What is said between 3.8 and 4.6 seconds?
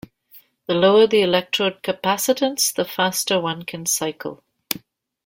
cycle.